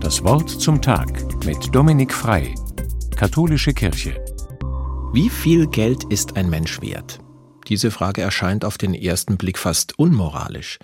Das 0.00 0.24
Wort 0.24 0.50
zum 0.50 0.82
Tag 0.82 1.44
mit 1.44 1.74
Dominik 1.74 2.12
Frei, 2.12 2.54
Katholische 3.16 3.72
Kirche. 3.72 4.22
Wie 5.12 5.28
viel 5.28 5.66
Geld 5.66 6.04
ist 6.04 6.36
ein 6.36 6.50
Mensch 6.50 6.80
wert? 6.80 7.18
Diese 7.68 7.90
Frage 7.90 8.22
erscheint 8.22 8.64
auf 8.64 8.78
den 8.78 8.94
ersten 8.94 9.36
Blick 9.36 9.58
fast 9.58 9.98
unmoralisch, 9.98 10.78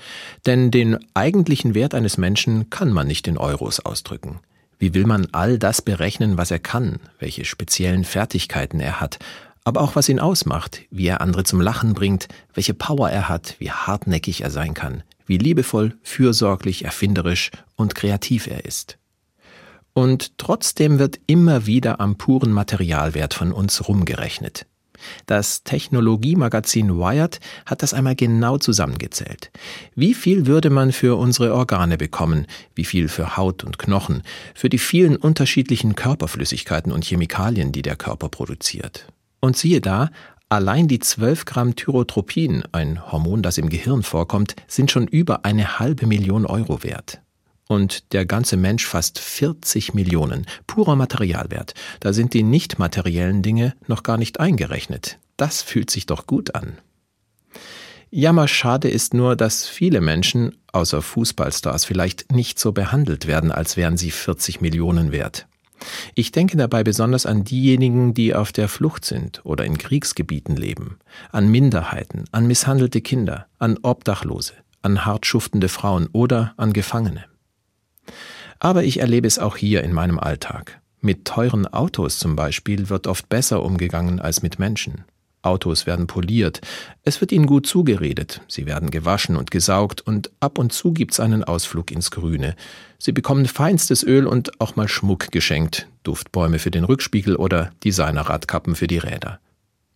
denn 0.47 0.71
den 0.71 0.99
eigentlichen 1.15 1.75
Wert 1.75 1.95
eines 1.95 2.19
Menschen 2.19 2.71
kann 2.71 2.93
man 2.93 3.07
nicht 3.07 3.27
in 3.27 3.39
Euros 3.39 3.81
ausdrücken. 3.81 4.39
Wie 4.79 4.95
will 4.95 5.07
man 5.07 5.29
all 5.33 5.59
das 5.59 5.83
berechnen, 5.83 6.37
was 6.39 6.51
er 6.51 6.59
kann, 6.59 7.01
welche 7.19 7.45
speziellen 7.45 8.05
Fertigkeiten 8.05 8.79
er 8.79 9.01
hat, 9.01 9.19
aber 9.65 9.81
auch 9.81 9.97
was 9.97 10.09
ihn 10.09 10.21
ausmacht, 10.21 10.83
wie 10.91 11.09
er 11.09 11.21
andere 11.21 11.43
zum 11.43 11.61
Lachen 11.61 11.95
bringt, 11.95 12.29
welche 12.55 12.75
Power 12.75 13.11
er 13.11 13.29
hat, 13.29 13.57
wie 13.59 13.73
hartnäckig 13.73 14.43
er 14.43 14.51
sein 14.51 14.75
kann, 14.75 15.03
wie 15.27 15.39
liebevoll, 15.39 15.95
fürsorglich, 16.03 16.85
erfinderisch 16.85 17.51
und 17.77 17.95
kreativ 17.95 18.47
er 18.47 18.65
ist. 18.65 18.99
Und 19.93 20.39
trotzdem 20.39 20.99
wird 20.99 21.21
immer 21.27 21.67
wieder 21.67 22.01
am 22.01 22.17
puren 22.17 22.53
Materialwert 22.53 23.35
von 23.35 23.53
uns 23.53 23.89
rumgerechnet. 23.89 24.67
Das 25.27 25.63
Technologiemagazin 25.63 26.99
Wired 26.99 27.41
hat 27.65 27.83
das 27.83 27.95
einmal 27.95 28.15
genau 28.15 28.59
zusammengezählt. 28.59 29.51
Wie 29.95 30.15
viel 30.15 30.47
würde 30.47 30.71
man 30.71 30.93
für 30.93 31.17
unsere 31.17 31.55
Organe 31.55 31.97
bekommen? 31.97 32.47
Wie 32.75 32.85
viel 32.85 33.09
für 33.09 33.37
Haut 33.37 33.65
und 33.65 33.79
Knochen? 33.79 34.23
Für 34.55 34.69
die 34.69 34.79
vielen 34.79 35.17
unterschiedlichen 35.17 35.95
Körperflüssigkeiten 35.95 36.93
und 36.93 37.05
Chemikalien, 37.05 37.73
die 37.73 37.83
der 37.83 37.97
Körper 37.97 38.29
produziert? 38.29 39.07
Und 39.41 39.57
siehe 39.57 39.81
da, 39.81 40.11
allein 40.49 40.89
die 40.89 40.99
12 40.99 41.45
Gramm 41.45 41.77
Thyrotropiin, 41.77 42.65
ein 42.73 43.11
Hormon, 43.11 43.43
das 43.43 43.59
im 43.59 43.69
Gehirn 43.69 44.03
vorkommt, 44.03 44.57
sind 44.67 44.91
schon 44.91 45.07
über 45.07 45.45
eine 45.45 45.79
halbe 45.79 46.07
Million 46.07 46.47
Euro 46.47 46.83
wert 46.83 47.21
und 47.69 48.13
der 48.13 48.27
ganze 48.27 48.57
Mensch 48.57 48.87
fast 48.87 49.19
40 49.19 49.95
Millionen. 49.95 50.47
Purer 50.67 50.97
Materialwert. 50.97 51.75
Da 52.01 52.13
sind 52.13 52.35
die 52.35 52.43
nicht 52.43 52.79
materiellen 52.79 53.43
Dinge 53.43 53.75
noch 53.87 54.03
gar 54.03 54.19
nicht 54.19 54.41
eingerechnet. 54.41 55.19
Das 55.37 55.63
fühlt 55.63 55.91
sich 55.91 56.07
doch 56.07 56.27
gut 56.27 56.55
an. 56.55 56.79
Jammer 58.11 58.47
schade 58.47 58.89
ist 58.89 59.15
nur, 59.15 59.35
dass 59.35 59.67
viele 59.67 60.01
Menschen, 60.01 60.57
außer 60.73 61.03
Fußballstars, 61.03 61.85
vielleicht 61.85 62.33
nicht 62.33 62.59
so 62.59 62.73
behandelt 62.73 63.27
werden, 63.27 63.51
als 63.51 63.77
wären 63.77 63.97
sie 63.97 64.13
40 64.13 64.61
Millionen 64.61 65.11
wert. 65.11 65.49
Ich 66.15 66.33
denke 66.33 66.57
dabei 66.57 66.85
besonders 66.85 67.27
an 67.27 67.45
diejenigen, 67.45 68.15
die 68.15 68.35
auf 68.35 68.53
der 68.53 68.69
Flucht 68.69 69.05
sind 69.05 69.45
oder 69.45 69.65
in 69.65 69.79
Kriegsgebieten 69.79 70.57
leben, 70.57 70.99
an 71.33 71.49
Minderheiten, 71.49 72.25
an 72.33 72.47
misshandelte 72.47 73.01
Kinder, 73.01 73.47
an 73.59 73.79
Obdachlose, 73.83 74.55
an 74.83 75.05
hart 75.05 75.27
schuftende 75.27 75.69
Frauen 75.69 76.09
oder 76.13 76.55
an 76.57 76.73
Gefangene. 76.73 77.25
Aber 78.59 78.85
ich 78.85 79.01
erlebe 79.01 79.27
es 79.27 79.39
auch 79.39 79.57
hier 79.57 79.85
in 79.85 79.93
meinem 79.93 80.19
Alltag. 80.19 80.81
Mit 81.01 81.25
teuren 81.25 81.67
Autos 81.67 82.19
zum 82.19 82.37
Beispiel 82.37 82.89
wird 82.89 83.07
oft 83.07 83.29
besser 83.29 83.63
umgegangen 83.63 84.19
als 84.21 84.43
mit 84.43 84.59
Menschen. 84.59 85.05
Autos 85.47 85.87
werden 85.87 86.07
poliert, 86.07 86.61
es 87.03 87.21
wird 87.21 87.33
ihnen 87.33 87.47
gut 87.47 87.67
zugeredet, 87.67 88.43
sie 88.49 88.67
werden 88.67 88.91
gewaschen 88.91 89.37
und 89.37 89.51
gesaugt 89.51 90.01
und 90.01 90.31
ab 90.41 90.59
und 90.59 90.73
zu 90.73 90.93
gibt's 90.93 91.21
einen 91.21 91.45
Ausflug 91.45 91.91
ins 91.91 92.11
Grüne. 92.11 92.57
Sie 92.99 93.13
bekommen 93.13 93.47
feinstes 93.47 94.03
Öl 94.03 94.27
und 94.27 94.61
auch 94.61 94.77
mal 94.77 94.89
Schmuck 94.89 95.31
geschenkt, 95.31 95.89
Duftbäume 96.03 96.59
für 96.59 96.71
den 96.71 96.85
Rückspiegel 96.85 97.37
oder 97.37 97.71
Designerradkappen 97.85 98.75
für 98.75 98.87
die 98.87 98.99
Räder. 98.99 99.41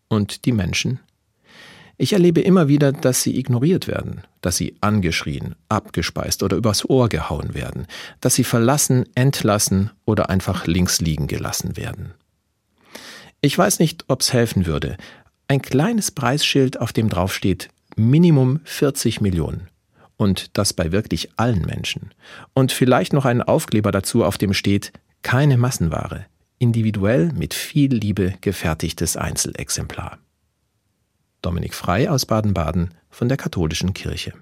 Und 0.08 0.44
die 0.44 0.52
Menschen? 0.52 1.00
Ich 2.02 2.14
erlebe 2.14 2.40
immer 2.40 2.66
wieder, 2.66 2.92
dass 2.92 3.22
sie 3.22 3.38
ignoriert 3.38 3.86
werden, 3.86 4.22
dass 4.40 4.56
sie 4.56 4.74
angeschrien, 4.80 5.54
abgespeist 5.68 6.42
oder 6.42 6.56
übers 6.56 6.88
Ohr 6.88 7.10
gehauen 7.10 7.52
werden, 7.52 7.86
dass 8.22 8.34
sie 8.34 8.44
verlassen, 8.44 9.04
entlassen 9.14 9.90
oder 10.06 10.30
einfach 10.30 10.66
links 10.66 11.02
liegen 11.02 11.26
gelassen 11.26 11.76
werden. 11.76 12.14
Ich 13.42 13.56
weiß 13.56 13.80
nicht, 13.80 14.04
ob's 14.08 14.32
helfen 14.32 14.64
würde. 14.64 14.96
Ein 15.50 15.62
kleines 15.62 16.12
Preisschild, 16.12 16.80
auf 16.80 16.92
dem 16.92 17.08
draufsteht 17.08 17.70
Minimum 17.96 18.60
40 18.62 19.20
Millionen. 19.20 19.66
Und 20.16 20.56
das 20.56 20.72
bei 20.72 20.92
wirklich 20.92 21.30
allen 21.38 21.62
Menschen. 21.62 22.14
Und 22.54 22.70
vielleicht 22.70 23.12
noch 23.12 23.24
einen 23.24 23.42
Aufkleber 23.42 23.90
dazu, 23.90 24.24
auf 24.24 24.38
dem 24.38 24.54
steht 24.54 24.92
keine 25.22 25.56
Massenware, 25.56 26.26
individuell 26.60 27.32
mit 27.32 27.52
viel 27.52 27.92
Liebe 27.92 28.34
gefertigtes 28.42 29.16
Einzelexemplar. 29.16 30.20
Dominik 31.42 31.74
Frei 31.74 32.08
aus 32.08 32.26
Baden-Baden 32.26 32.94
von 33.10 33.28
der 33.28 33.36
Katholischen 33.36 33.92
Kirche. 33.92 34.32